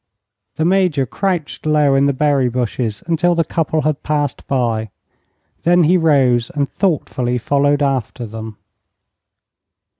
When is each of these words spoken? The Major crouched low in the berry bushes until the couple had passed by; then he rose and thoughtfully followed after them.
The 0.55 0.65
Major 0.65 1.05
crouched 1.05 1.63
low 1.67 1.93
in 1.93 2.07
the 2.07 2.11
berry 2.11 2.49
bushes 2.49 3.03
until 3.05 3.35
the 3.35 3.43
couple 3.43 3.81
had 3.83 4.01
passed 4.01 4.47
by; 4.47 4.89
then 5.61 5.83
he 5.83 5.95
rose 5.95 6.49
and 6.55 6.67
thoughtfully 6.71 7.37
followed 7.37 7.83
after 7.83 8.25
them. 8.25 8.57